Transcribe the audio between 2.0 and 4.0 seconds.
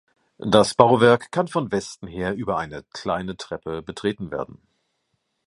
her über eine kleine Treppe